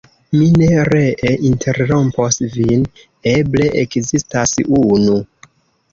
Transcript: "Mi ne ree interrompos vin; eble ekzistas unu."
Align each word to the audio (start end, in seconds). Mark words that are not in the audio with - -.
"Mi 0.37 0.45
ne 0.61 0.85
ree 0.87 1.33
interrompos 1.49 2.39
vin; 2.55 2.87
eble 3.35 3.69
ekzistas 3.83 4.57
unu." 4.81 5.21